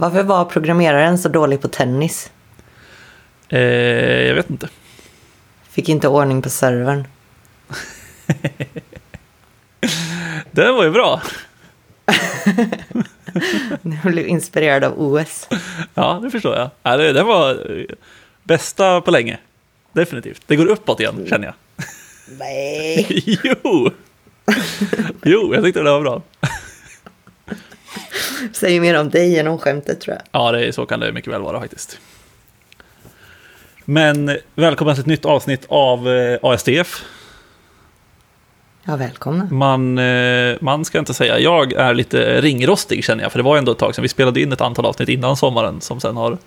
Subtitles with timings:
[0.00, 2.30] Varför var programmeraren så dålig på tennis?
[3.48, 3.60] Eh,
[4.26, 4.68] jag vet inte.
[5.70, 7.06] Fick inte ordning på servern.
[10.50, 11.22] Den var ju bra.
[14.02, 15.48] Jag blev inspirerad av OS.
[15.94, 16.70] Ja, det förstår jag.
[16.82, 17.84] Ja, det, den var eh,
[18.42, 19.38] bästa på länge.
[19.92, 20.42] Definitivt.
[20.46, 21.54] Det går uppåt igen, känner jag.
[22.38, 23.06] Nej.
[23.42, 23.90] jo!
[25.22, 26.22] Jo, jag tyckte det var bra.
[28.52, 30.42] Säger mer om dig än om skämtet tror jag.
[30.42, 31.98] Ja, det, så kan det mycket väl vara faktiskt.
[33.84, 37.04] Men välkommen till ett nytt avsnitt av eh, ASDF.
[38.84, 39.48] Ja, välkomna.
[39.50, 43.56] Man, eh, man ska inte säga, jag är lite ringrostig känner jag, för det var
[43.56, 44.02] ändå ett tag sedan.
[44.02, 46.38] Vi spelade in ett antal avsnitt innan sommaren som sen har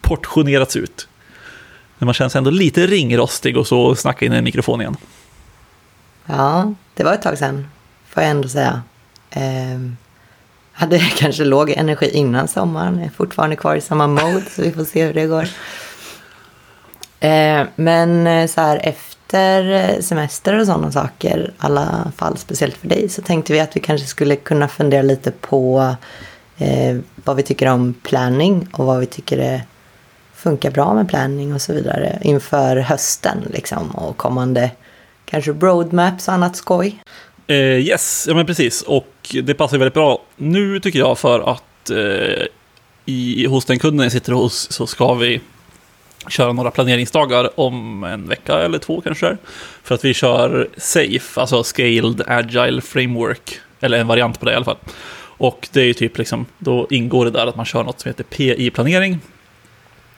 [0.00, 1.08] portionerats ut.
[1.98, 4.96] Men man känns ändå lite ringrostig och så snacka in i en mikrofon igen.
[6.26, 7.68] Ja, det var ett tag sedan,
[8.08, 8.82] får jag ändå säga.
[9.30, 9.96] Ehm,
[10.78, 14.84] hade kanske låg energi innan sommaren, är fortfarande kvar i samma mode, så vi får
[14.84, 15.48] se hur det går.
[17.20, 22.76] Eh, men eh, så här efter eh, semester och sådana saker, i alla fall speciellt
[22.76, 25.94] för dig, så tänkte vi att vi kanske skulle kunna fundera lite på
[26.58, 29.62] eh, vad vi tycker om planning och vad vi tycker
[30.34, 34.70] funkar bra med planning och så vidare inför hösten liksom och kommande
[35.24, 37.02] kanske roadmaps och annat skoj.
[37.46, 38.82] Eh, yes, ja men precis.
[38.82, 42.46] Och det passar väldigt bra nu tycker jag för att eh,
[43.04, 45.40] i, hos den kunden jag sitter hos så ska vi
[46.28, 49.36] köra några planeringsdagar om en vecka eller två kanske.
[49.82, 53.60] För att vi kör SAFE, alltså Scaled Agile Framework.
[53.80, 54.78] Eller en variant på det i alla fall.
[55.20, 58.08] Och det är ju typ liksom, då ingår det där att man kör något som
[58.08, 59.18] heter PI-planering.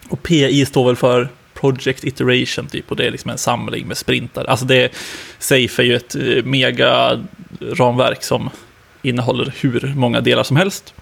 [0.09, 3.97] Och PI står väl för Project Iteration typ och det är liksom en samling med
[3.97, 4.45] sprintar.
[4.45, 4.93] Alltså det,
[5.39, 7.21] Safe är ju ett eh, mega
[7.61, 8.51] ramverk som
[9.03, 10.95] innehåller hur många delar som helst.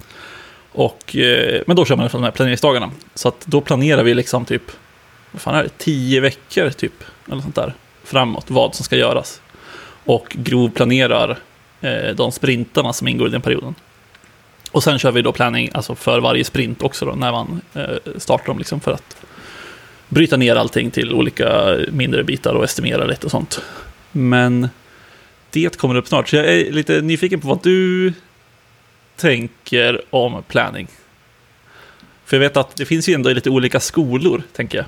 [0.73, 2.91] Och, eh, men då kör man från de här planeringsdagarna.
[3.15, 4.63] Så att då planerar vi liksom typ,
[5.31, 9.41] vad fan är det, tio veckor typ, eller sånt där, framåt, vad som ska göras.
[10.05, 11.39] Och grovplanerar
[11.81, 13.75] eh, de sprintarna som ingår i den perioden.
[14.71, 18.13] Och sen kör vi då planning alltså för varje sprint också då, när man eh,
[18.17, 19.17] startar dem liksom för att
[20.09, 23.63] bryta ner allting till olika mindre bitar och estimera lite och sånt.
[24.13, 24.69] Men
[25.51, 28.13] det kommer upp snart, så jag är lite nyfiken på vad du
[29.17, 30.89] tänker om planning.
[32.25, 34.87] För jag vet att det finns ju ändå lite olika skolor, tänker jag.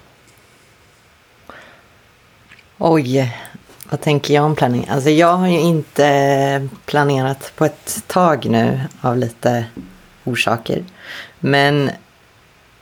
[2.79, 3.37] Oj,
[3.91, 4.87] vad tänker jag om planning?
[4.91, 9.65] Alltså jag har ju inte planerat på ett tag nu av lite
[10.25, 10.85] orsaker.
[11.39, 11.91] Men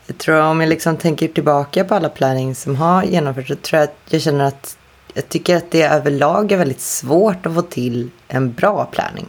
[0.07, 3.81] jag tror om jag liksom tänker tillbaka på alla planning som har genomförts så tror
[3.81, 4.79] jag att jag känner att
[5.15, 9.27] jag tycker att det överlag är väldigt svårt att få till en bra planning.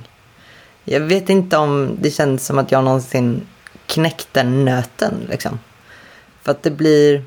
[0.83, 3.47] Jag vet inte om det känns som att jag någonsin
[3.85, 5.59] knäckt den nöten liksom.
[6.41, 7.23] För att det blir...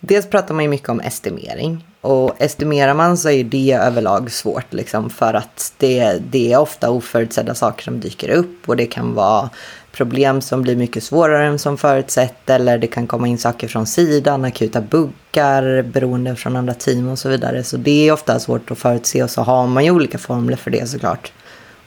[0.00, 1.84] Dels pratar man ju mycket om estimering.
[2.00, 6.90] Och estimerar man så är det överlag svårt liksom för att det, det är ofta
[6.90, 9.50] oförutsedda saker som dyker upp och det kan vara
[9.92, 13.86] problem som blir mycket svårare än som förutsett eller det kan komma in saker från
[13.86, 17.64] sidan, akuta buggar, beroende från andra team och så vidare.
[17.64, 20.70] Så det är ofta svårt att förutse och så har man ju olika formler för
[20.70, 21.32] det såklart.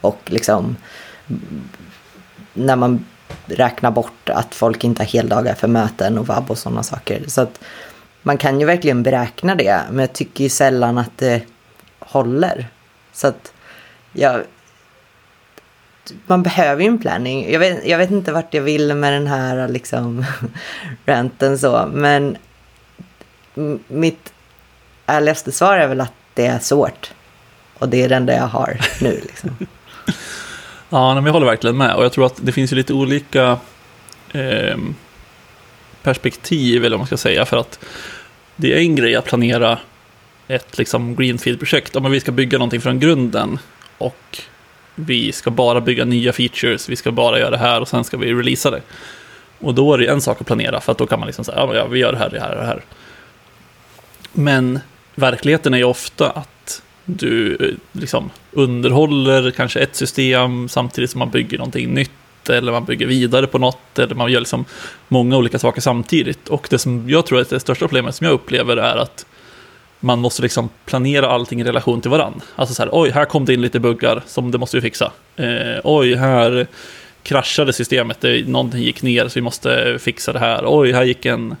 [0.00, 0.76] Och liksom
[2.54, 3.04] när man
[3.46, 7.22] räknar bort att folk inte har heldagar för möten och vab och sådana saker.
[7.26, 7.60] Så att
[8.26, 11.42] man kan ju verkligen beräkna det, men jag tycker ju sällan att det
[11.98, 12.66] håller.
[13.12, 13.52] Så att
[14.12, 14.42] jag,
[16.26, 17.52] man behöver ju en planning.
[17.52, 20.24] Jag vet, jag vet inte vart jag vill med den här liksom
[21.06, 22.36] ranten så, men
[23.88, 24.32] mitt
[25.06, 27.12] ärligaste svar är väl att det är svårt.
[27.78, 29.50] Och det är det enda jag har nu liksom.
[30.88, 31.94] ja, men jag håller verkligen med.
[31.94, 33.58] Och jag tror att det finns ju lite olika
[34.32, 34.76] eh,
[36.04, 37.78] perspektiv, eller vad man ska säga, för att
[38.56, 39.78] det är en grej att planera
[40.48, 41.96] ett liksom greenfield-projekt.
[41.96, 43.58] Om vi ska bygga någonting från grunden
[43.98, 44.38] och
[44.94, 48.16] vi ska bara bygga nya features, vi ska bara göra det här och sen ska
[48.16, 48.82] vi releasa det.
[49.58, 51.74] Och då är det en sak att planera, för att då kan man liksom säga,
[51.74, 52.82] ja, vi gör det här, det här och det här.
[54.32, 54.80] Men
[55.14, 61.30] verkligheten är ju ofta att du eh, liksom underhåller kanske ett system samtidigt som man
[61.30, 62.10] bygger någonting nytt
[62.50, 64.64] eller man bygger vidare på något, eller man gör liksom
[65.08, 66.48] många olika saker samtidigt.
[66.48, 69.26] Och det som jag tror är det största problemet som jag upplever är att
[70.00, 72.40] man måste liksom planera allting i relation till varann.
[72.56, 75.12] Alltså så här, oj, här kom det in lite buggar som det måste vi fixa.
[75.36, 76.66] Eh, oj, här
[77.22, 80.64] kraschade systemet, det, någonting gick ner så vi måste fixa det här.
[80.66, 81.56] Oj, här gick en,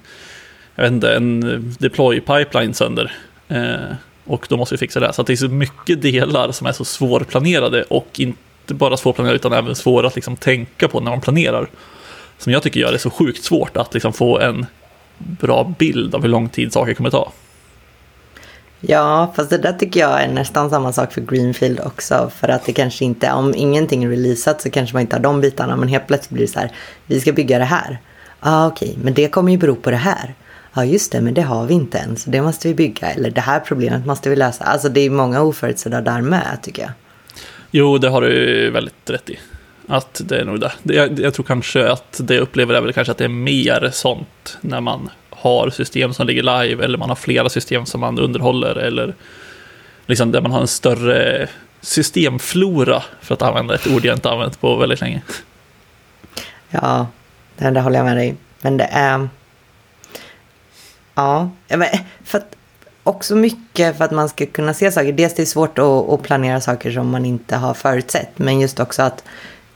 [0.74, 3.12] jag vet inte, en deploy pipeline sönder.
[3.48, 5.12] Eh, och då måste vi fixa det.
[5.12, 9.36] Så det är så mycket delar som är så svårplanerade och inte inte bara svårplanerade
[9.36, 11.68] utan även svåra att liksom tänka på när man planerar.
[12.38, 14.66] som jag tycker gör det så sjukt svårt att liksom få en
[15.18, 17.32] bra bild av hur lång tid saker kommer ta.
[18.80, 22.30] Ja, fast det där tycker jag är nästan samma sak för Greenfield också.
[22.34, 25.40] För att det kanske inte, om ingenting är releasat så kanske man inte har de
[25.40, 25.76] bitarna.
[25.76, 26.72] Men helt plötsligt blir det så här,
[27.06, 27.98] vi ska bygga det här.
[28.40, 30.34] Ja, ah, okej, okay, men det kommer ju bero på det här.
[30.74, 33.10] Ja, ah, just det, men det har vi inte än, så det måste vi bygga.
[33.10, 34.64] Eller det här problemet måste vi lösa.
[34.64, 36.90] Alltså det är många oförutsedda där med, tycker jag.
[37.76, 39.38] Jo, det har du väldigt rätt i.
[39.88, 40.72] Att det är nog det.
[40.82, 43.90] Jag, jag tror kanske att det jag upplever är väl kanske att det är mer
[43.92, 48.18] sånt när man har system som ligger live eller man har flera system som man
[48.18, 49.14] underhåller eller
[50.06, 51.48] liksom där man har en större
[51.80, 55.22] systemflora för att använda ett ord jag inte använt på väldigt länge.
[56.70, 57.06] Ja,
[57.56, 58.36] det, det håller jag med dig.
[58.60, 59.28] Men det är...
[61.14, 61.50] Ja,
[62.24, 62.56] för att
[63.04, 65.12] också mycket för att man ska kunna se saker.
[65.12, 68.38] Dels det är svårt att, att planera saker som man inte har förutsett.
[68.38, 69.24] Men just också att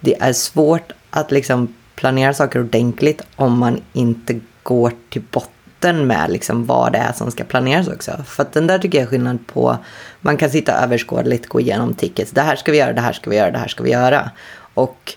[0.01, 6.31] det är svårt att liksom planera saker ordentligt om man inte går till botten med
[6.31, 8.25] liksom vad det är som ska planeras också.
[8.27, 9.77] För att den där tycker jag är skillnad på,
[10.21, 12.31] man kan sitta överskådligt, gå igenom tickets.
[12.31, 14.31] Det här ska vi göra, det här ska vi göra, det här ska vi göra.
[14.75, 15.15] Och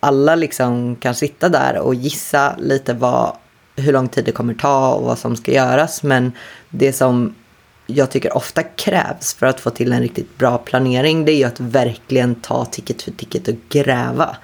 [0.00, 3.36] alla liksom kan sitta där och gissa lite vad,
[3.80, 6.02] hur lång tid det kommer ta och vad som ska göras.
[6.02, 6.32] Men
[6.70, 7.34] det som
[7.86, 11.44] jag tycker ofta krävs för att få till en riktigt bra planering det är ju
[11.44, 14.36] att verkligen ta ticket för ticket och gräva.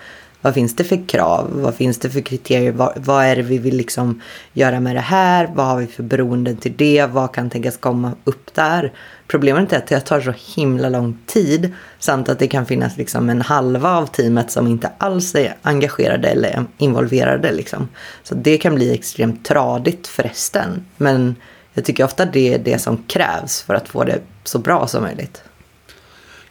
[0.47, 1.51] Vad finns det för krav?
[1.53, 2.73] Vad finns det för kriterier?
[2.73, 4.23] Vad, vad, är det vi vill liksom
[4.53, 5.51] göra med det här?
[5.55, 7.07] Vad har vi för beroenden till det?
[7.07, 8.93] Vad kan tänkas komma upp där?
[9.27, 13.31] Problemet är att det tar så himla lång tid samt att det kan finnas liksom
[13.31, 17.53] en halva av teamet som inte alls är engagerade eller involverade.
[17.53, 17.89] Liksom.
[18.23, 20.87] Så det kan bli extremt tradigt förresten.
[20.97, 21.37] Men
[21.73, 25.03] jag tycker ofta det är det som krävs för att få det så bra som
[25.03, 25.43] möjligt.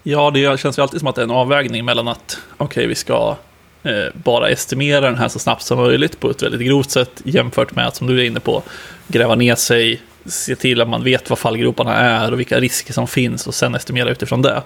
[0.04, 2.88] Ja, det känns ju alltid som att det är en avvägning mellan att okej, okay,
[2.88, 3.36] vi ska
[3.86, 7.76] Eh, bara estimera den här så snabbt som möjligt på ett väldigt grovt sätt jämfört
[7.76, 8.64] med att, som du är inne på,
[9.08, 13.08] gräva ner sig, se till att man vet vad fallgroparna är och vilka risker som
[13.08, 14.64] finns och sen estimera utifrån det.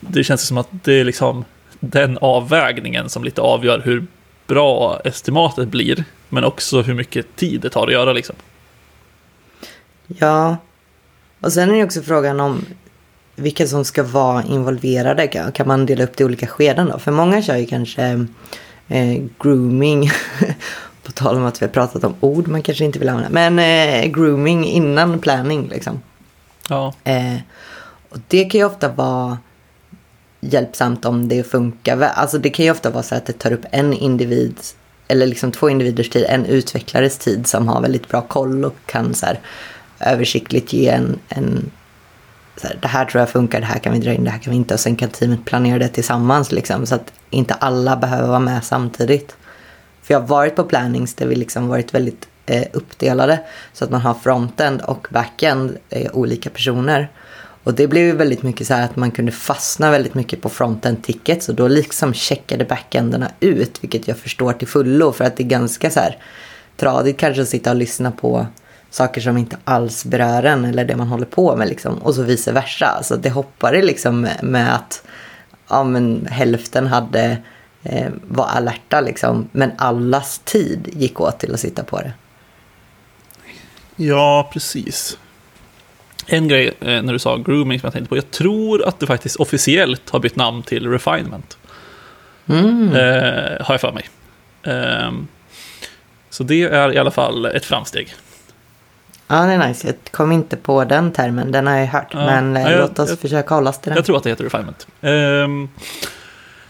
[0.00, 1.44] Det känns som att det är liksom
[1.80, 4.06] den avvägningen som lite avgör hur
[4.46, 8.12] bra estimatet blir, men också hur mycket tid det tar att göra.
[8.12, 8.36] Liksom.
[10.06, 10.56] Ja,
[11.40, 12.66] och sen är det också frågan om
[13.36, 15.26] vilka som ska vara involverade.
[15.54, 16.98] Kan man dela upp det i olika skeden då?
[16.98, 18.26] För många kör ju kanske
[18.88, 20.10] eh, grooming.
[21.06, 23.30] på tal om att vi har pratat om ord man kanske inte vill använda.
[23.30, 26.00] Men eh, grooming innan planning liksom.
[26.68, 26.94] Ja.
[27.04, 27.36] Eh,
[28.08, 29.38] och det kan ju ofta vara
[30.40, 32.00] hjälpsamt om det funkar.
[32.00, 34.60] Alltså det kan ju ofta vara så att det tar upp en individ
[35.08, 39.14] eller liksom två individers tid, en utvecklares tid som har väldigt bra koll och kan
[39.14, 39.40] så här,
[40.00, 41.70] översiktligt ge en, en
[42.56, 44.38] så här, det här tror jag funkar, det här kan vi dra in, det här
[44.38, 44.74] kan vi inte.
[44.74, 48.64] Och sen kan teamet planera det tillsammans liksom, så att inte alla behöver vara med
[48.64, 49.36] samtidigt.
[50.02, 53.40] För jag har varit på plannings där vi liksom varit väldigt eh, uppdelade.
[53.72, 57.08] Så att man har frontend och backend, eh, olika personer.
[57.64, 60.48] Och det blev ju väldigt mycket så här att man kunde fastna väldigt mycket på
[60.48, 65.36] frontend tickets och då liksom checkade backenderna ut, vilket jag förstår till fullo för att
[65.36, 66.18] det är ganska så här
[66.76, 68.46] tradigt kanske att sitta och lyssna på
[68.90, 71.98] saker som inte alls berör en eller det man håller på med liksom.
[71.98, 73.02] Och så vice versa.
[73.02, 75.02] Så det hoppade liksom med att
[75.68, 77.38] ja, men hälften hade
[77.82, 79.48] eh, var alerta liksom.
[79.52, 82.12] Men allas tid gick åt till att sitta på det.
[83.96, 85.18] Ja, precis.
[86.26, 88.16] En grej eh, när du sa grooming som jag tänkte på.
[88.16, 91.58] Jag tror att det faktiskt officiellt har bytt namn till refinement.
[92.46, 92.88] Mm.
[92.88, 94.08] Eh, har jag för mig.
[94.62, 95.12] Eh,
[96.30, 98.14] så det är i alla fall ett framsteg.
[99.28, 99.86] Ja, det är nice.
[99.86, 101.52] Jag kom inte på den termen.
[101.52, 102.08] Den har jag hört.
[102.10, 103.96] Ja, men ja, jag, låt oss jag, försöka hålla oss till den.
[103.96, 104.86] Jag tror att det heter refinement.
[105.00, 105.68] Um,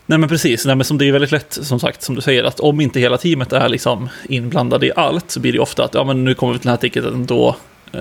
[0.06, 0.66] nej, men precis.
[0.66, 3.00] Nej, men som det är väldigt lätt, som sagt, som du säger, att om inte
[3.00, 6.34] hela teamet är liksom inblandade i allt så blir det ofta att ja, men nu
[6.34, 7.56] kommer vi till den här ticketen, då
[7.94, 8.00] uh,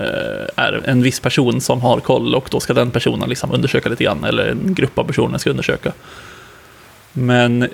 [0.56, 4.04] är en viss person som har koll och då ska den personen liksom undersöka lite
[4.04, 5.92] grann, eller en grupp av personer ska undersöka.
[7.12, 7.68] Men uh,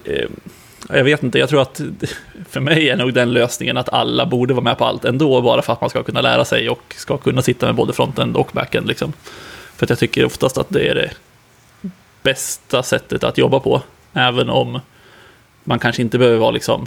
[0.89, 1.81] jag vet inte, jag tror att
[2.51, 5.63] för mig är nog den lösningen att alla borde vara med på allt ändå, bara
[5.63, 8.51] för att man ska kunna lära sig och ska kunna sitta med både frontend och
[8.53, 8.87] backend.
[8.87, 9.13] Liksom.
[9.77, 11.11] För att jag tycker oftast att det är det
[12.23, 14.81] bästa sättet att jobba på, även om
[15.65, 16.87] man kanske inte behöver vara liksom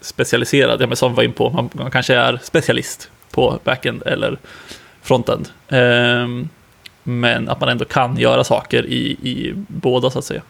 [0.00, 4.02] specialiserad, ja, men som vi var in på, man, man kanske är specialist på backend
[4.06, 4.38] eller
[5.02, 5.48] frontend.
[5.68, 6.48] Um,
[7.02, 10.42] men att man ändå kan göra saker i, i båda så att säga.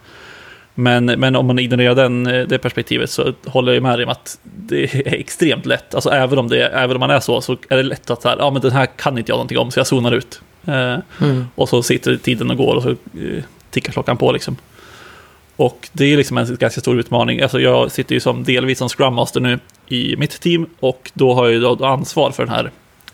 [0.81, 4.11] Men, men om man ignorerar den, eh, det perspektivet så håller jag med dig om
[4.11, 5.95] att det är extremt lätt.
[5.95, 8.29] Alltså även om, det, även om man är så, så är det lätt att så
[8.29, 10.41] här, ja men den här kan inte jag någonting om, så jag zonar ut.
[10.67, 11.47] Eh, mm.
[11.55, 14.57] Och så sitter tiden och går och så eh, tickar klockan på liksom.
[15.57, 17.41] Och det är liksom en ganska stor utmaning.
[17.41, 19.59] Alltså jag sitter ju som delvis som Scrum Master nu
[19.89, 22.71] i mitt team och då har jag ju ansvar för den här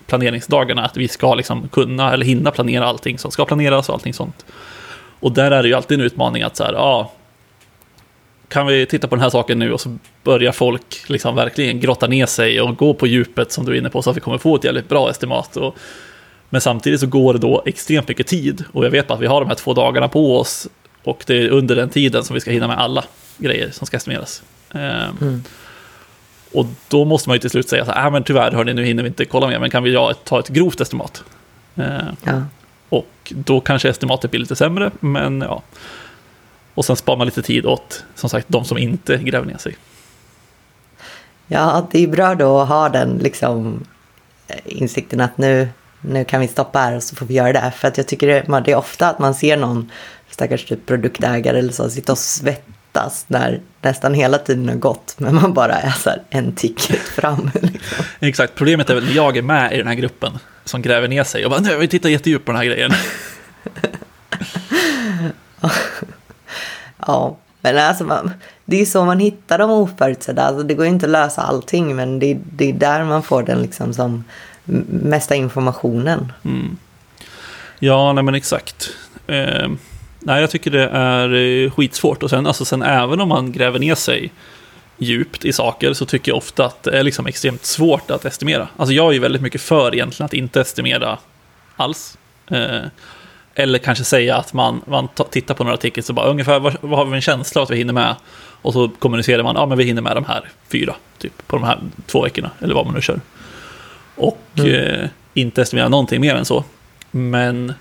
[0.06, 4.14] planeringsdagarna, att vi ska liksom kunna eller hinna planera allting som ska planeras och allting
[4.14, 4.44] sånt.
[5.20, 7.12] Och där är det ju alltid en utmaning att så här, ja,
[8.54, 12.06] kan vi titta på den här saken nu och så börjar folk liksom verkligen grotta
[12.06, 14.38] ner sig och gå på djupet som du är inne på så att vi kommer
[14.38, 15.56] få ett jävligt bra estimat.
[15.56, 15.76] Och,
[16.50, 19.40] men samtidigt så går det då extremt mycket tid och jag vet att vi har
[19.40, 20.68] de här två dagarna på oss
[21.02, 23.04] och det är under den tiden som vi ska hinna med alla
[23.38, 24.42] grejer som ska estimeras.
[24.72, 25.42] Ehm, mm.
[26.52, 28.84] Och då måste man ju till slut säga så här, äh, men tyvärr hörni, nu
[28.84, 31.24] hinner vi inte kolla mer, men kan vi ta ett grovt estimat?
[31.76, 32.42] Ehm, ja.
[32.88, 35.62] Och då kanske estimatet blir lite sämre, men ja.
[36.74, 39.76] Och sen sparar man lite tid åt, som sagt, de som inte gräver ner sig.
[41.46, 43.84] Ja, det är bra då att ha den liksom,
[44.64, 45.68] insikten att nu,
[46.00, 47.72] nu kan vi stoppa här och så får vi göra det.
[47.76, 49.90] För att jag tycker det, det är ofta att man ser någon
[50.30, 55.14] stackars typ produktägare eller så sitta och svettas när nästan hela tiden har gått.
[55.18, 57.50] Men man bara är så här en ticket fram.
[57.62, 58.04] Liksom.
[58.20, 61.44] Exakt, problemet är väl jag är med i den här gruppen som gräver ner sig
[61.44, 62.90] och bara, nu vi tittar jättedjupt på den här grejen.
[67.06, 68.30] ja, men alltså man,
[68.64, 70.42] det är så man hittar de oförutsedda.
[70.42, 73.42] Alltså det går ju inte att lösa allting, men det, det är där man får
[73.42, 74.24] den liksom som
[74.88, 76.32] mesta informationen.
[76.44, 76.76] Mm.
[77.78, 78.90] Ja, nej men exakt.
[79.26, 79.68] Eh,
[80.20, 82.22] nej, jag tycker det är eh, skitsvårt.
[82.22, 84.32] Och sen, alltså, sen även om man gräver ner sig
[84.98, 88.68] djupt i saker så tycker jag ofta att det är liksom extremt svårt att estimera.
[88.76, 91.18] Alltså jag är ju väldigt mycket för egentligen att inte estimera
[91.76, 92.18] alls.
[92.50, 92.80] Eh,
[93.54, 96.98] eller kanske säga att man, man tittar på några tickets och bara ungefär vad, vad
[96.98, 98.16] har vi en känsla att vi hinner med?
[98.36, 101.64] Och så kommunicerar man, ja men vi hinner med de här fyra, typ på de
[101.64, 103.20] här två veckorna, eller vad man nu kör.
[104.14, 104.70] Och mm.
[104.74, 106.64] eh, inte estimera någonting mer än så.
[107.10, 107.72] Men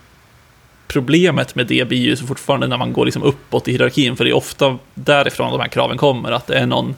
[0.88, 4.24] problemet med det blir ju så fortfarande när man går liksom uppåt i hierarkin, för
[4.24, 6.96] det är ofta därifrån de här kraven kommer, att det är någon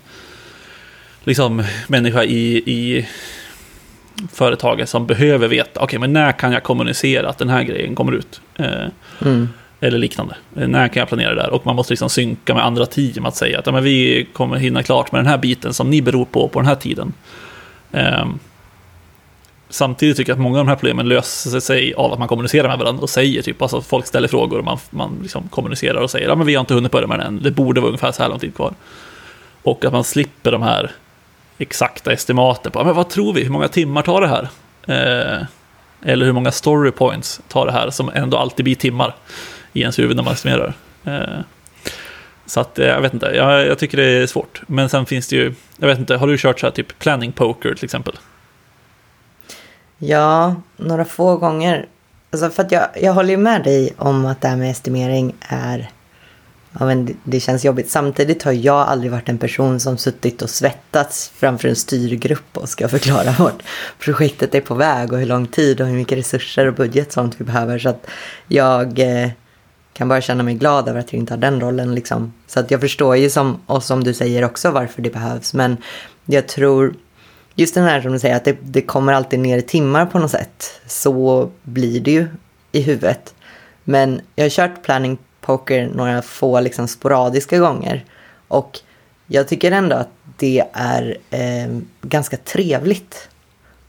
[1.24, 3.08] liksom, människa i, i
[4.32, 7.96] företaget som behöver veta, okej, okay, men när kan jag kommunicera att den här grejen
[7.96, 8.42] kommer ut?
[8.56, 8.86] Eh,
[9.22, 9.50] mm.
[9.80, 10.36] Eller liknande.
[10.56, 11.50] Eh, när kan jag planera det där?
[11.50, 14.58] Och man måste liksom synka med andra team att säga att ja, men vi kommer
[14.58, 17.14] hinna klart med den här biten som ni beror på på den här tiden.
[17.92, 18.26] Eh,
[19.70, 22.68] samtidigt tycker jag att många av de här problemen löser sig av att man kommunicerar
[22.68, 26.12] med varandra och säger typ, alltså folk ställer frågor och man, man liksom kommunicerar och
[26.12, 28.12] säger, ja men vi har inte hunnit börja med den än, det borde vara ungefär
[28.12, 28.74] så här lång tid kvar.
[29.64, 30.92] Och att man slipper de här
[31.58, 34.50] exakta estimaten på, men vad tror vi, hur många timmar tar det här?
[34.88, 35.46] Eh,
[36.06, 39.16] eller hur många story points tar det här, som ändå alltid blir timmar
[39.74, 40.74] i ens huvud när man estimerar.
[41.04, 41.40] Eh,
[42.46, 44.62] så att, eh, jag vet inte, jag, jag, tycker det är svårt.
[44.68, 47.32] Men sen finns det ju, jag vet inte, har du kört så här typ planning
[47.32, 48.18] poker till exempel?
[49.98, 51.86] Ja, några få gånger.
[52.32, 55.90] Alltså för att jag, jag håller med dig om att det här med estimering är
[56.80, 57.90] ja, men det, känns jobbigt.
[57.90, 62.70] Samtidigt har jag aldrig varit en person som suttit och svettats framför en styrgrupp och
[62.70, 63.64] ska förklara vart
[64.00, 67.36] projektet är på väg och hur lång tid och hur mycket resurser och budget sånt
[67.38, 67.80] vi behöver.
[67.80, 68.08] Så att
[68.48, 69.30] jag eh,
[69.94, 71.96] kan bara känna mig glad över att jag inte har den rollen.
[71.96, 72.34] Liksom.
[72.48, 75.54] Så att jag förstår ju som, och som du säger också varför det behövs.
[75.54, 75.78] Men
[76.26, 76.96] jag tror
[77.56, 80.20] just den här som du säger att det, det kommer alltid ner i timmar på
[80.20, 80.82] något sätt.
[80.86, 82.28] Så blir det ju
[82.72, 83.34] i huvudet.
[83.84, 88.06] Men jag har kört planning poker några få liksom sporadiska gånger.
[88.48, 88.80] Och
[89.28, 93.30] jag tycker ändå att det är eh, ganska trevligt.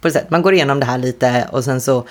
[0.01, 0.31] På sätt.
[0.31, 2.05] Man går igenom det här lite och sen så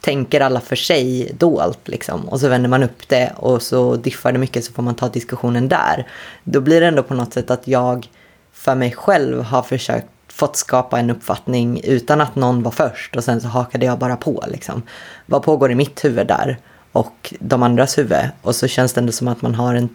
[0.00, 2.28] tänker alla för sig dolt liksom.
[2.28, 5.08] Och så vänder man upp det och så diffar det mycket så får man ta
[5.08, 6.06] diskussionen där.
[6.44, 8.08] Då blir det ändå på något sätt att jag
[8.52, 13.24] för mig själv har försökt fått skapa en uppfattning utan att någon var först och
[13.24, 14.82] sen så hakade jag bara på liksom.
[15.26, 16.58] Vad pågår i mitt huvud där?
[16.92, 18.28] Och de andras huvud.
[18.42, 19.88] Och så känns det ändå som att man har en,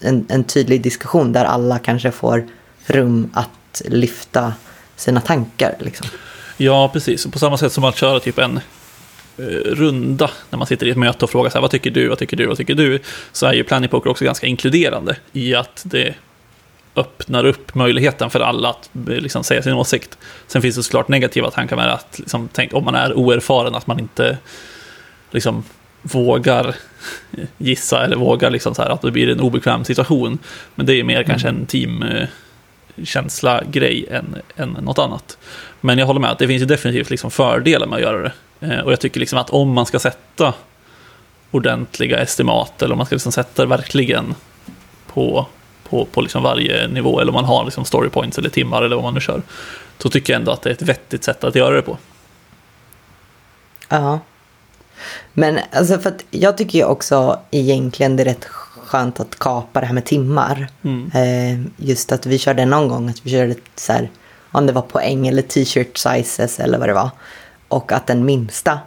[0.00, 2.46] en, en tydlig diskussion där alla kanske får
[2.86, 4.54] rum att lyfta
[4.96, 5.74] sina tankar.
[5.78, 6.06] Liksom.
[6.56, 7.26] Ja, precis.
[7.26, 8.60] På samma sätt som att köra typ en
[9.38, 12.08] eh, runda när man sitter i ett möte och frågar så här, vad tycker du,
[12.08, 12.98] vad tycker du, vad tycker du?
[13.32, 16.14] Så är ju Planning Poker också ganska inkluderande i att det
[16.96, 20.18] öppnar upp möjligheten för alla att eh, liksom, säga sin åsikt.
[20.46, 23.86] Sen finns det såklart negativa tankar med att liksom, tänk, om man är oerfaren, att
[23.86, 24.38] man inte
[25.30, 25.64] liksom,
[26.02, 26.74] vågar
[27.58, 30.38] gissa eller vågar liksom så här att det blir en obekväm situation.
[30.74, 31.26] Men det är mer mm.
[31.26, 35.38] kanske en teamkänsla-grej än, än något annat.
[35.80, 38.32] Men jag håller med att det finns ju definitivt liksom fördelar med att göra det.
[38.60, 40.54] Eh, och jag tycker liksom att om man ska sätta
[41.50, 44.34] ordentliga estimat eller om man ska liksom sätta det verkligen
[45.06, 45.46] på,
[45.88, 48.96] på, på liksom varje nivå eller om man har liksom story points eller timmar eller
[48.96, 49.42] vad man nu kör.
[49.98, 51.98] Så tycker jag ändå att det är ett vettigt sätt att göra det på.
[53.88, 54.20] Ja,
[55.32, 58.44] men alltså för att jag tycker ju också egentligen det är rätt
[58.90, 60.68] skönt att kapa det här med timmar.
[60.82, 61.10] Mm.
[61.14, 64.10] Eh, just att vi körde någon gång att vi körde så här,
[64.52, 67.10] om det var poäng eller t-shirt sizes eller vad det var.
[67.68, 68.78] Och att den minsta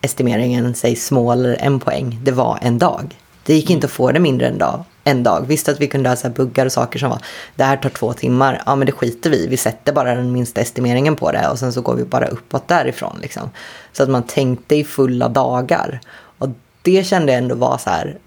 [0.00, 3.18] estimeringen, säg små eller en poäng, det var en dag.
[3.44, 4.84] Det gick inte att få det mindre än dag.
[5.04, 5.44] En dag.
[5.46, 7.18] Visst att vi kunde ha så här buggar och saker som var,
[7.56, 10.60] det här tar två timmar, ja men det skiter vi Vi sätter bara den minsta
[10.60, 13.18] estimeringen på det och sen så går vi bara uppåt därifrån.
[13.22, 13.50] Liksom.
[13.92, 16.00] Så att man tänkte i fulla dagar.
[16.38, 16.48] Och
[16.82, 18.18] det kände jag ändå var så här,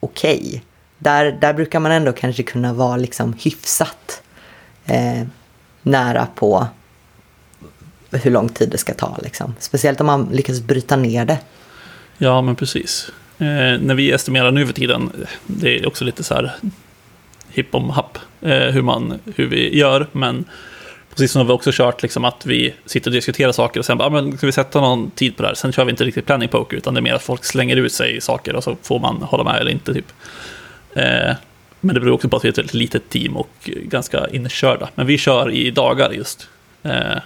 [0.00, 0.38] okej.
[0.38, 0.60] Okay.
[0.98, 4.22] Där, där brukar man ändå kanske kunna vara liksom hyfsat
[4.86, 5.22] eh,
[5.82, 6.66] nära på
[8.10, 9.18] hur lång tid det ska ta.
[9.22, 9.54] Liksom.
[9.58, 11.38] Speciellt om man lyckas bryta ner det.
[12.18, 13.10] Ja, men precis.
[13.38, 16.52] Eh, när vi estimerar nu för tiden, det är också lite så här
[17.48, 20.44] hipp om happ eh, hur, hur vi gör, men
[21.10, 23.98] precis som har vi också kört liksom att vi sitter och diskuterar saker och sen
[23.98, 25.54] bara, ah, men ska vi sätta någon tid på det här?
[25.54, 27.92] Sen kör vi inte riktigt planning poker, utan det är mer att folk slänger ut
[27.92, 29.94] sig saker och så får man hålla med eller inte.
[29.94, 30.12] Typ.
[30.94, 31.34] Eh,
[31.80, 34.88] men det beror också på att vi är ett väldigt litet team och ganska inkörda.
[34.94, 36.48] Men vi kör i dagar just.
[36.82, 37.16] Eh,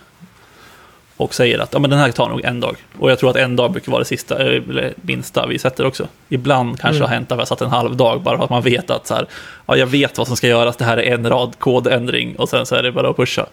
[1.17, 2.77] och säger att ja, men den här tar nog en dag.
[2.99, 6.09] Och jag tror att en dag brukar vara det sista, eller minsta vi sätter också.
[6.29, 7.09] Ibland kanske mm.
[7.09, 9.07] har hänt att vi har satt en halv dag bara för att man vet att
[9.07, 9.27] så här,
[9.67, 12.67] ja, jag vet vad som ska göras, det här är en rad kodändring och sen
[12.67, 13.47] så är det bara att pusha.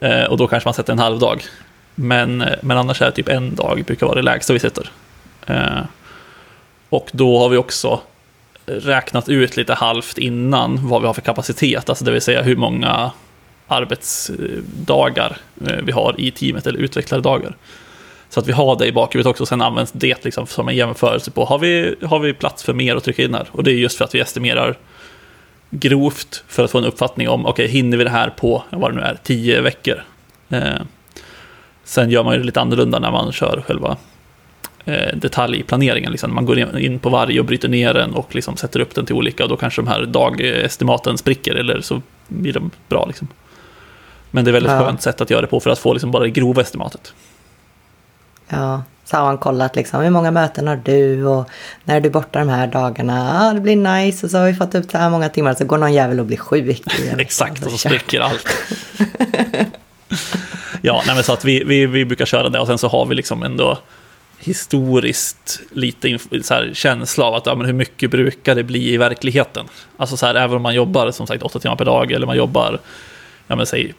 [0.00, 1.42] Eh, och då kanske man sätter en halv dag.
[1.94, 4.90] Men, men annars är det typ en dag brukar vara det lägsta vi sätter.
[5.46, 5.80] Eh,
[6.88, 8.00] och då har vi också
[8.66, 12.56] räknat ut lite halvt innan vad vi har för kapacitet, alltså det vill säga hur
[12.56, 13.10] många
[13.66, 17.56] arbetsdagar eh, vi har i teamet, eller utvecklardagar.
[18.28, 21.30] Så att vi har det i bakhuvudet också, sen används det liksom som en jämförelse
[21.30, 23.48] på, har vi, har vi plats för mer att trycka in här?
[23.52, 24.76] Och det är just för att vi estimerar
[25.70, 28.90] grovt för att få en uppfattning om, okej, okay, hinner vi det här på, vad
[28.90, 30.04] det nu är, tio veckor?
[30.48, 30.80] Eh,
[31.84, 33.96] sen gör man ju det lite annorlunda när man kör själva
[34.84, 36.10] eh, detaljplaneringen.
[36.10, 36.34] Liksom.
[36.34, 39.14] Man går in på varje och bryter ner den och liksom sätter upp den till
[39.14, 43.06] olika, och då kanske de här dagestimaten spricker, eller så blir de bra.
[43.06, 43.28] Liksom.
[44.36, 44.84] Men det är väldigt ja.
[44.84, 47.12] skönt sätt att göra det på för att få liksom bara det grova estimatet.
[48.48, 51.50] Ja, så har man kollat liksom, hur många möten har du och
[51.84, 53.44] när är du borta de här dagarna?
[53.44, 55.64] Ja, det blir nice och så har vi fått upp så här många timmar så
[55.64, 56.82] går någon jävel och blir sjuk.
[57.18, 58.46] Exakt, och så spricker allt.
[60.82, 63.06] ja, nej, men så att vi, vi, vi brukar köra det och sen så har
[63.06, 63.78] vi liksom ändå
[64.38, 68.96] historiskt lite så här, känsla av att ja, men hur mycket brukar det bli i
[68.96, 69.66] verkligheten?
[69.96, 72.36] Alltså så här, även om man jobbar som sagt åtta timmar per dag eller man
[72.36, 72.80] jobbar
[73.46, 73.94] ja, men, säg,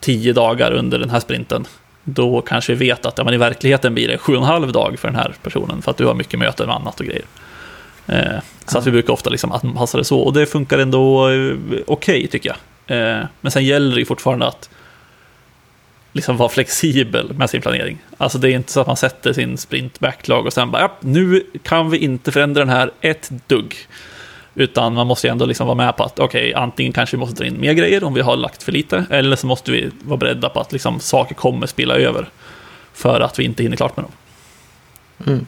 [0.00, 1.66] tio dagar under den här sprinten,
[2.04, 4.72] då kanske vi vet att ja, men i verkligheten blir det sju och en halv
[4.72, 7.24] dag för den här personen för att du har mycket möten med annat och grejer.
[8.06, 11.54] Eh, så att vi brukar ofta liksom anpassa det så och det funkar ändå eh,
[11.54, 12.48] okej okay, tycker
[12.86, 12.98] jag.
[12.98, 14.70] Eh, men sen gäller det fortfarande att
[16.12, 17.98] liksom vara flexibel med sin planering.
[18.18, 20.96] Alltså det är inte så att man sätter sin sprint backlog och sen bara, ja,
[21.00, 23.76] nu kan vi inte förändra den här ett dugg.
[24.54, 27.20] Utan man måste ju ändå liksom vara med på att okej, okay, antingen kanske vi
[27.20, 29.90] måste dra in mer grejer om vi har lagt för lite, eller så måste vi
[30.04, 32.28] vara beredda på att liksom saker kommer spilla över
[32.92, 34.12] för att vi inte hinner klart med dem.
[35.26, 35.46] Mm.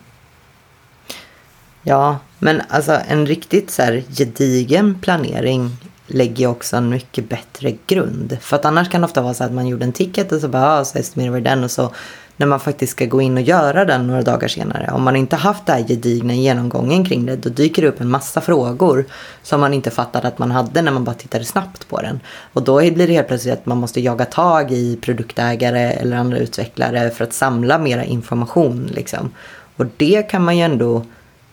[1.83, 5.71] Ja, men alltså en riktigt så här gedigen planering
[6.07, 8.39] lägger också en mycket bättre grund.
[8.41, 10.49] För att annars kan det ofta vara så att man gjorde en ticket och så
[10.49, 11.93] bara, ja, så estimerar vi den och så
[12.37, 14.91] när man faktiskt ska gå in och göra den några dagar senare.
[14.93, 18.11] Om man inte haft den här gedigna genomgången kring det, då dyker det upp en
[18.11, 19.05] massa frågor
[19.43, 22.21] som man inte fattade att man hade när man bara tittade snabbt på den.
[22.53, 26.39] Och då blir det helt plötsligt att man måste jaga tag i produktägare eller andra
[26.39, 28.91] utvecklare för att samla mera information.
[28.95, 29.31] Liksom.
[29.77, 31.05] Och det kan man ju ändå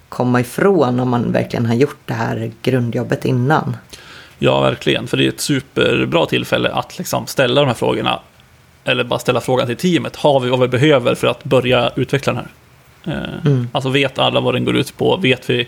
[0.09, 3.77] komma ifrån om man verkligen har gjort det här grundjobbet innan.
[4.37, 5.07] Ja, verkligen.
[5.07, 8.19] För det är ett superbra tillfälle att liksom ställa de här frågorna.
[8.83, 10.15] Eller bara ställa frågan till teamet.
[10.15, 12.51] Har vi vad vi behöver för att börja utveckla den här?
[13.13, 13.67] Eh, mm.
[13.71, 15.17] Alltså vet alla vad den går ut på?
[15.17, 15.67] Vet vi,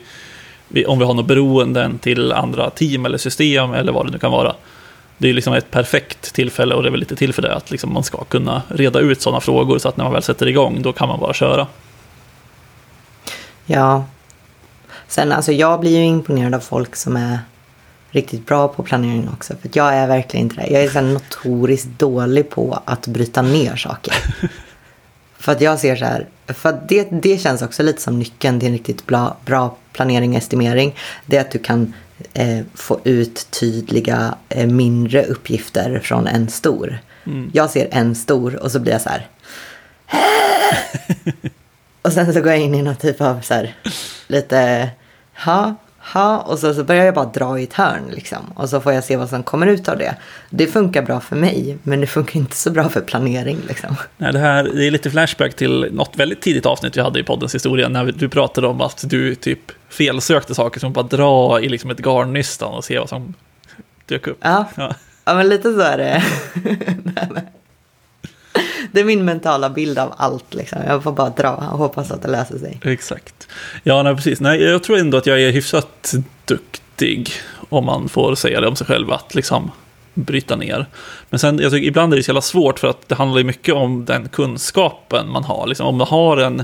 [0.85, 4.31] om vi har några beroenden till andra team eller system eller vad det nu kan
[4.31, 4.55] vara?
[5.17, 7.71] Det är liksom ett perfekt tillfälle och det är väl lite till för det att
[7.71, 10.81] liksom man ska kunna reda ut sådana frågor så att när man väl sätter igång
[10.81, 11.67] då kan man bara köra.
[13.65, 14.05] Ja.
[15.07, 17.39] Sen alltså jag blir ju imponerad av folk som är
[18.13, 19.53] riktigt bra på planering också.
[19.61, 20.67] För jag är verkligen inte det.
[20.67, 24.13] Jag är så notoriskt dålig på att bryta ner saker.
[25.37, 28.67] för att jag ser så här, för det, det känns också lite som nyckeln till
[28.67, 30.95] en riktigt bra, bra planering och estimering.
[31.25, 31.93] Det är att du kan
[32.33, 36.99] eh, få ut tydliga eh, mindre uppgifter från en stor.
[37.25, 37.51] Mm.
[37.53, 39.27] Jag ser en stor och så blir jag så här.
[42.01, 43.75] och sen så går jag in i någon typ av så här,
[44.27, 44.89] lite,
[45.45, 45.75] ja,
[46.13, 48.37] ha, och så, så börjar jag bara dra i ett hörn liksom.
[48.55, 50.15] Och så får jag se vad som kommer ut av det.
[50.49, 53.95] Det funkar bra för mig, men det funkar inte så bra för planering liksom.
[54.17, 57.23] Nej, det, här, det är lite flashback till något väldigt tidigt avsnitt vi hade i
[57.23, 61.69] poddens historia, när du pratade om att du typ felsökte saker som bara dra i
[61.69, 63.33] liksom ett garnnystan och se vad som
[64.05, 64.37] dök upp.
[64.41, 64.93] Ja, Ja.
[65.25, 66.23] ja men lite så är det.
[67.03, 67.39] Men-
[68.93, 70.79] det är min mentala bild av allt liksom.
[70.87, 72.79] Jag får bara dra och hoppas att det löser sig.
[72.83, 73.47] Exakt.
[73.83, 74.39] Ja, nej, precis.
[74.39, 76.13] Nej, jag tror ändå att jag är hyfsat
[76.45, 77.31] duktig,
[77.69, 79.71] om man får säga det om sig själv, att liksom
[80.13, 80.85] bryta ner.
[81.29, 83.75] Men sen, jag tycker, ibland är det så jävla svårt för att det handlar mycket
[83.75, 85.67] om den kunskapen man har.
[85.67, 86.63] Liksom, om, man har en,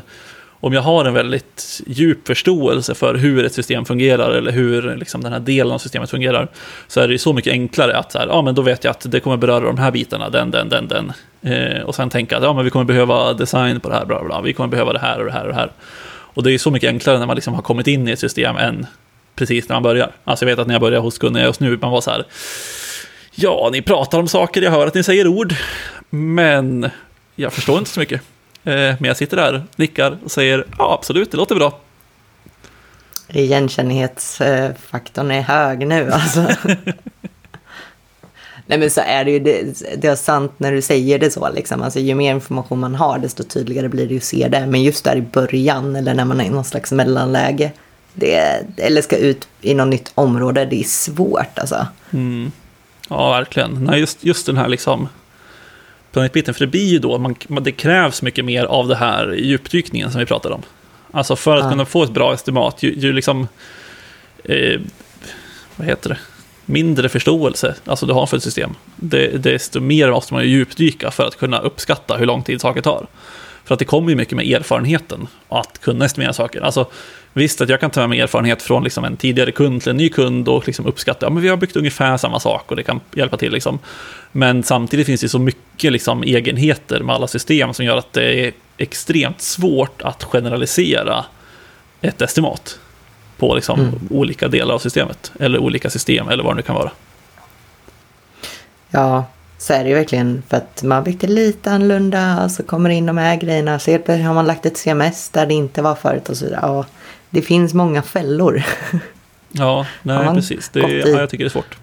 [0.60, 5.24] om jag har en väldigt djup förståelse för hur ett system fungerar eller hur liksom,
[5.24, 6.48] den här delen av systemet fungerar,
[6.88, 8.92] så är det ju så mycket enklare att så här, ja, men då vet jag
[8.92, 11.14] att det kommer beröra de här bitarna, den, den, den, den.
[11.42, 14.24] Eh, och sen tänka att ja, men vi kommer behöva design på det här, bla,
[14.24, 15.72] bla, vi kommer behöva det här och det här och det här.
[16.34, 18.20] Och det är ju så mycket enklare när man liksom har kommit in i ett
[18.20, 18.88] system än
[19.36, 20.12] precis när man börjar.
[20.24, 22.26] Alltså jag vet att när jag började hos Gunnar just nu, man var så här,
[23.36, 25.56] ja, ni pratar om saker, jag hör att ni säger ord,
[26.10, 26.90] men
[27.36, 28.22] jag förstår inte så mycket.
[28.64, 31.80] Eh, Men jag sitter där, nickar och säger, ja absolut, det låter bra.
[33.28, 36.48] Igenkännlighetsfaktorn är hög nu alltså.
[38.66, 41.50] Nej men så är det ju, det, det är sant när du säger det så
[41.50, 41.82] liksom.
[41.82, 44.66] Alltså ju mer information man har desto tydligare blir det att se det.
[44.66, 47.72] Men just där i början eller när man är i någon slags mellanläge.
[48.14, 51.88] Det, eller ska ut i något nytt område, det är svårt alltså.
[52.12, 52.52] Mm.
[53.10, 53.84] Ja, verkligen.
[53.84, 55.10] Nej, just, just den här liksom
[56.20, 60.12] planetbiten, för det blir ju då, man, det krävs mycket mer av det här djupdykningen
[60.12, 60.62] som vi pratade om.
[61.12, 61.70] Alltså för att Ja.
[61.70, 63.48] kunna få ett bra estimat, ju, ju liksom,
[64.44, 64.80] eh,
[65.76, 66.18] vad heter det,
[66.66, 71.12] mindre förståelse, alltså du har för ett system, det, desto mer måste man ju djupdyka
[71.12, 73.08] för att kunna uppskatta hur lång tid saker tar.
[73.70, 76.62] För att det kommer ju mycket med erfarenheten att kunna estimera saker.
[76.62, 76.88] Alltså,
[77.34, 79.98] visst att jag kan ta med mig erfarenhet från liksom en tidigare kund till en
[79.98, 82.84] ny kund och liksom uppskatta, ja men vi har byggt ungefär samma sak och det
[82.84, 83.80] kan hjälpa till liksom.
[84.32, 88.46] Men samtidigt finns det så mycket liksom egenheter med alla system som gör att det
[88.48, 91.26] är extremt svårt att generalisera
[92.02, 92.80] ett estimat
[93.38, 93.94] på liksom Mm.
[94.10, 96.92] olika delar av systemet, eller olika system, eller vad det nu kan vara.
[98.90, 99.26] Ja,
[99.60, 103.06] så är det ju verkligen för att man det lite annorlunda och så kommer in
[103.06, 103.80] de här grejerna.
[103.80, 106.46] Så helt plötsligt har man lagt ett CMS där det inte var förut och så
[106.46, 106.60] vidare.
[106.64, 106.86] Ja,
[107.30, 108.64] det finns många fällor.
[109.52, 110.70] Ja, nej, precis.
[110.70, 111.78] Det, ja, jag tycker det är svårt.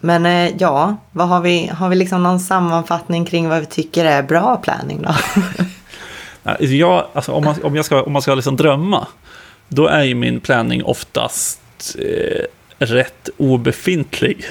[0.00, 1.66] Men eh, ja, vad har vi?
[1.66, 5.14] Har vi liksom någon sammanfattning kring vad vi tycker är bra planning då?
[6.42, 9.06] Nej, Jag, alltså, om, man, om jag ska, om man ska liksom drömma,
[9.68, 11.60] då är ju min planning oftast
[11.98, 12.44] eh,
[12.78, 14.44] rätt obefintlig.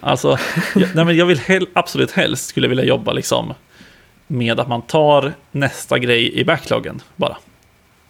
[0.00, 0.38] Alltså,
[0.74, 3.54] jag, nej, men jag vill hel, absolut helst skulle vilja jobba liksom
[4.26, 7.36] med att man tar nästa grej i backloggen bara.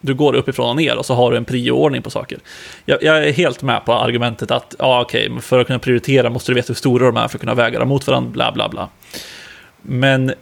[0.01, 2.39] Du går uppifrån och ner och så har du en prioordning på saker.
[2.85, 6.53] Jag, jag är helt med på argumentet att ja, okej, för att kunna prioritera måste
[6.53, 8.69] du veta hur stora de är för att kunna väga dem mot varandra, bla bla
[8.69, 8.89] bla.
[9.83, 10.35] Men,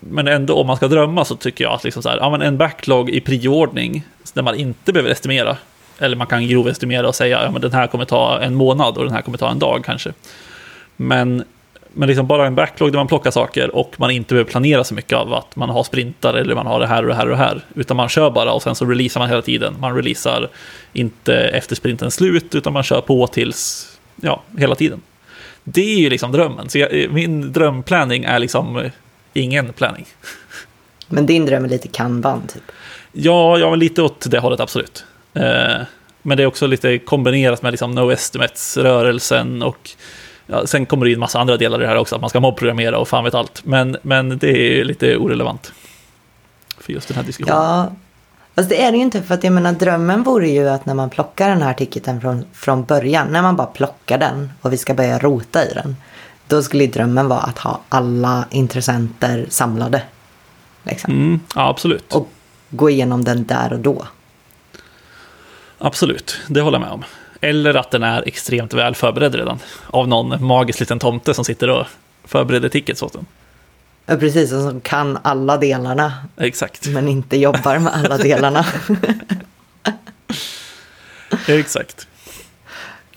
[0.00, 2.42] men ändå, om man ska drömma så tycker jag att liksom så här, ja, men
[2.42, 5.56] en backlog i prioordning, där man inte behöver estimera,
[6.02, 9.04] eller man kan grovestimera och säga att ja, den här kommer ta en månad och
[9.04, 10.12] den här kommer ta en dag kanske.
[10.96, 11.44] Men,
[11.92, 14.94] men liksom bara en backlog där man plockar saker och man inte behöver planera så
[14.94, 17.30] mycket av att man har sprintar eller man har det här och det här och
[17.30, 17.60] det här.
[17.74, 19.76] Utan man kör bara och sen så releasar man hela tiden.
[19.80, 20.48] Man releasar
[20.92, 25.00] inte efter sprintens slut utan man kör på tills, ja, hela tiden.
[25.64, 26.68] Det är ju liksom drömmen.
[26.68, 28.90] Så jag, min drömplanning är liksom
[29.32, 30.06] ingen planning.
[31.08, 32.62] Men din dröm är lite kanban typ.
[33.12, 35.04] Ja, ja lite åt det hållet absolut.
[35.34, 35.82] Eh,
[36.22, 39.90] men det är också lite kombinerat med liksom no estimates-rörelsen och
[40.46, 42.40] ja, sen kommer det in massa andra delar i det här också, att man ska
[42.40, 43.62] mobbprogrammera och fan vet allt.
[43.64, 45.72] Men, men det är lite orelevant
[46.78, 47.62] för just den här diskussionen.
[47.62, 47.92] Ja,
[48.54, 49.22] fast det är det ju inte.
[49.22, 52.44] För att jag menar drömmen vore ju att när man plockar den här ticketen från,
[52.52, 53.28] från början.
[53.28, 55.96] När man bara plockar den och vi ska börja rota i den.
[56.48, 60.02] Då skulle drömmen vara att ha alla intressenter samlade.
[60.82, 61.12] Liksom.
[61.12, 62.12] Mm, ja, absolut.
[62.12, 62.28] Och
[62.70, 64.04] gå igenom den där och då.
[65.84, 67.04] Absolut, det håller jag med om.
[67.40, 69.58] Eller att den är extremt väl förberedd redan.
[69.86, 71.86] Av någon magisk liten tomte som sitter och
[72.24, 73.26] förbereder tickets åt den.
[74.06, 76.12] Ja, precis, och som kan alla delarna.
[76.36, 76.86] Exakt.
[76.86, 78.66] Men inte jobbar med alla delarna.
[81.46, 82.06] Exakt.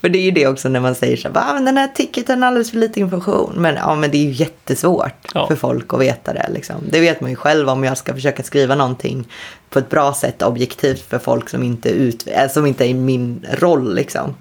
[0.06, 1.88] För det är ju det också när man säger så här, "Va, men den här
[1.88, 3.54] ticketen har alldeles för lite information.
[3.56, 5.48] Men, ja, men det är ju jättesvårt Ja.
[5.48, 6.50] för folk att veta det.
[6.54, 6.76] Liksom.
[6.90, 9.28] Det vet man ju själv om jag ska försöka skriva någonting
[9.70, 12.94] på ett bra sätt objektivt för folk som inte, ut, äh, som inte är i
[12.94, 13.96] min roll.
[13.96, 14.36] Liksom.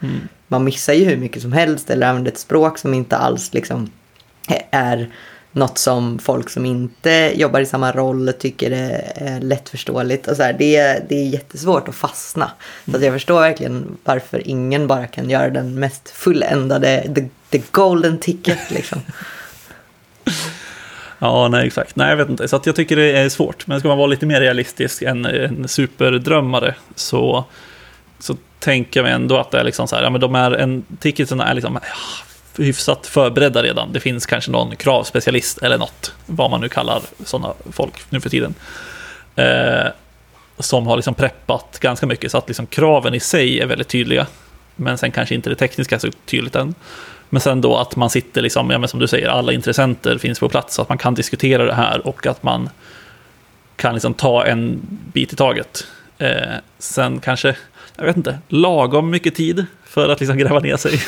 [0.48, 3.90] Man missar ju hur mycket som helst eller använder ett språk som inte alls liksom,
[4.70, 5.10] är
[5.54, 10.26] något som folk som inte jobbar i samma roll tycker är lättförståeligt.
[10.26, 12.50] Och så här, det, är, det är jättesvårt att fastna.
[12.90, 17.62] Så att jag förstår verkligen varför ingen bara kan göra den mest fulländade, the, the
[17.70, 19.00] golden ticket liksom.
[21.18, 21.96] Ja, nej exakt.
[21.96, 22.48] Nej, jag vet inte.
[22.48, 23.66] Så jag tycker det är svårt.
[23.66, 27.44] Men ska man vara lite mer realistisk än en superdrömmare så,
[28.18, 30.50] så tänker jag mig ändå att det är liksom så här, ja men de är
[30.50, 31.78] en, ticketsen är liksom
[32.58, 33.92] hyfsat förberedda redan.
[33.92, 38.30] Det finns kanske någon kravspecialist eller något, vad man nu kallar sådana folk nu för
[38.30, 38.54] tiden.
[39.36, 39.86] Eh,
[40.58, 44.26] som har liksom preppat ganska mycket, så att liksom kraven i sig är väldigt tydliga.
[44.76, 46.74] Men sen kanske inte det tekniska så tydligt än.
[47.30, 50.40] Men sen då att man sitter, liksom, ja, men som du säger, alla intressenter finns
[50.40, 52.68] på plats, så att man kan diskutera det här och att man
[53.76, 54.80] kan liksom ta en
[55.12, 55.86] bit i taget.
[56.18, 57.56] Eh, sen kanske,
[57.96, 61.00] jag vet inte, lagom mycket tid för att liksom gräva ner sig.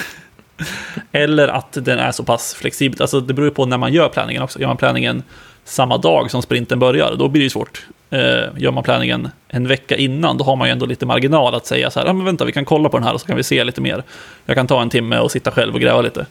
[1.12, 3.02] Eller att den är så pass flexibel.
[3.02, 4.60] Alltså det beror ju på när man gör planningen också.
[4.60, 5.22] Gör man planningen
[5.64, 7.86] samma dag som sprinten börjar, då blir det ju svårt.
[8.10, 11.66] Eh, gör man planningen en vecka innan, då har man ju ändå lite marginal att
[11.66, 13.36] säga så här, ah, men vänta, vi kan kolla på den här och så kan
[13.36, 14.02] vi se lite mer.
[14.44, 16.26] Jag kan ta en timme och sitta själv och gräva lite.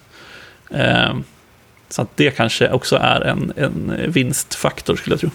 [0.70, 1.14] Eh,
[1.90, 5.30] så att det kanske också är en, en vinstfaktor skulle jag tro.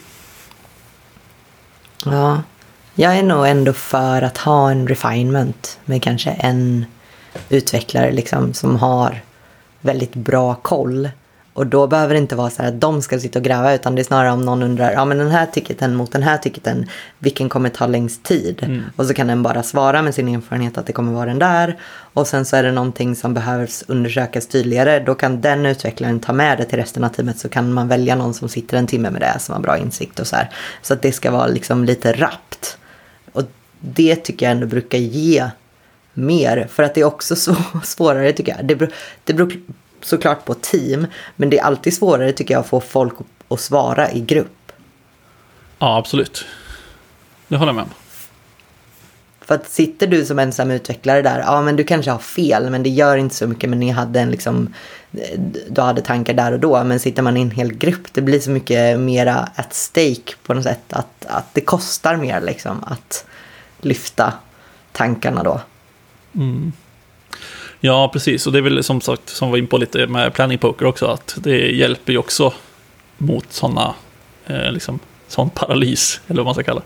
[2.04, 2.42] Ja,
[2.94, 6.86] jag är nog ändå för att ha en refinement med kanske en
[7.48, 9.20] utvecklare liksom, som har
[9.80, 11.08] väldigt bra koll.
[11.52, 13.94] Och då behöver det inte vara så här att de ska sitta och gräva utan
[13.94, 16.86] det är snarare om någon undrar, ja men den här ticketen mot den här ticketen,
[17.18, 18.62] vilken kommer ta längst tid?
[18.62, 18.82] Mm.
[18.96, 21.78] Och så kan den bara svara med sin erfarenhet att det kommer vara den där.
[22.12, 26.32] Och sen så är det någonting som behövs undersökas tydligare, då kan den utvecklaren ta
[26.32, 29.10] med det till resten av teamet så kan man välja någon som sitter en timme
[29.10, 30.50] med det som har bra insikt och så här.
[30.82, 32.78] Så att det ska vara liksom lite rappt.
[33.32, 33.42] Och
[33.80, 35.50] det tycker jag ändå brukar ge
[36.14, 36.66] mer.
[36.70, 38.64] För att det är också så, svårare tycker jag.
[38.64, 38.92] Det beror,
[39.24, 39.52] det beror
[40.02, 41.06] såklart på team.
[41.36, 43.14] Men det är alltid svårare tycker jag att få folk
[43.48, 44.72] att svara i grupp.
[45.78, 46.44] Ja, absolut.
[47.48, 47.90] Det håller jag med om.
[49.40, 52.82] För att sitter du som ensam utvecklare där, ja men du kanske har fel men
[52.82, 54.74] det gör inte så mycket men ni hade en liksom,
[55.68, 56.84] du hade tankar där och då.
[56.84, 60.54] Men sitter man i en hel grupp, det blir så mycket mera at stake på
[60.54, 60.92] något sätt.
[60.92, 63.24] Att, att det kostar mer liksom att
[63.80, 64.32] lyfta
[64.92, 65.60] tankarna då.
[66.34, 66.72] Mm.
[67.80, 68.46] Ja, precis.
[68.46, 70.86] Och det är väl som sagt, som vi var in på lite med planning poker
[70.86, 72.52] också, att det hjälper ju också
[73.18, 73.94] mot sådana,
[74.46, 76.82] eh, liksom, sån paralys, eller vad man ska kalla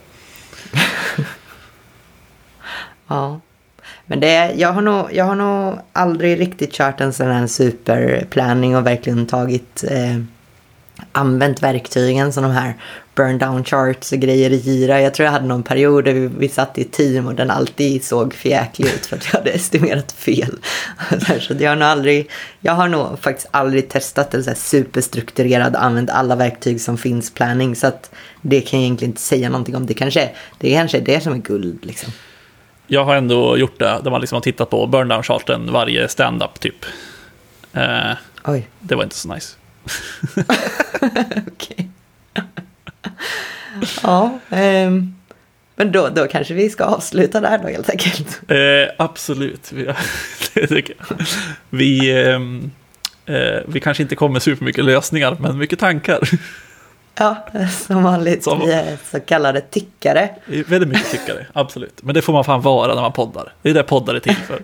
[3.07, 3.41] Ja.
[4.07, 8.77] Men det, jag, har nog, jag har nog aldrig riktigt kört en sån här superplanning
[8.77, 10.19] och verkligen tagit eh,
[11.13, 12.75] använt verktygen som de här
[13.15, 15.01] burn down charts och grejer i Gira.
[15.01, 18.05] Jag tror jag hade någon period där vi, vi satt i team och den alltid
[18.05, 20.59] såg förjäklig ut för att jag hade estimerat fel.
[21.41, 22.31] så jag har nog aldrig,
[22.61, 27.35] jag har nog faktiskt aldrig testat en så här superstrukturerad, använt alla verktyg som finns
[27.35, 27.77] planning.
[27.77, 28.11] Så att
[28.43, 29.87] det kan jag egentligen inte säga någonting om.
[29.87, 32.13] Det kanske, det kanske är det som är guld liksom.
[32.87, 36.09] Jag har ändå gjort det, där man liksom har tittat på burn down charten varje
[36.09, 36.85] stand-up typ.
[37.73, 38.13] Eh,
[38.45, 38.69] Oj.
[38.81, 39.57] Det var inte så nice.
[41.47, 41.89] Okej.
[44.03, 45.15] ja, um,
[45.77, 48.41] men då, då kanske vi ska avsluta där då helt enkelt.
[48.51, 49.73] Eh, absolut,
[50.55, 51.27] det tycker jag.
[51.71, 56.29] Vi, eh, eh, vi kanske inte kommer med supermycket lösningar, men mycket tankar.
[57.15, 57.47] Ja,
[57.87, 58.45] som vanligt.
[58.45, 60.31] Som, vi är så kallade tyckare.
[60.47, 62.03] Väldigt mycket tyckare, absolut.
[62.03, 63.53] Men det får man fan vara när man poddar.
[63.63, 64.63] Det är det poddar är till för.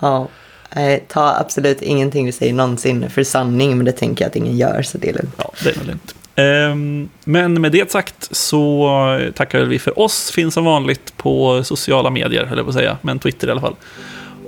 [0.00, 0.28] ja.
[0.74, 4.56] Nej, ta absolut ingenting vi säger någonsin för sanning, men det tänker jag att ingen
[4.56, 5.34] gör, så det är lugnt.
[5.36, 6.14] Ja, det är lugnt.
[6.38, 10.30] Ehm, men med det sagt så tackar vi för oss.
[10.30, 13.60] Finns som vanligt på sociala medier, höll jag på att säga, men Twitter i alla
[13.60, 13.74] fall.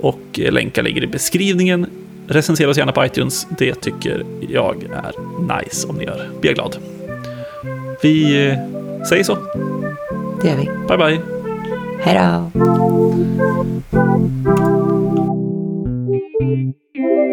[0.01, 1.87] Och länkar ligger i beskrivningen.
[2.27, 3.47] Recensera oss gärna på iTunes.
[3.57, 5.13] Det tycker jag är
[5.59, 6.29] nice om ni gör.
[6.41, 6.77] Blir jag glad.
[8.01, 8.57] Vi eh,
[9.05, 9.37] säger så.
[10.41, 10.69] Det gör vi.
[10.87, 11.19] Bye, bye.
[12.03, 12.15] Hej
[13.91, 14.70] då.
[16.41, 17.30] Música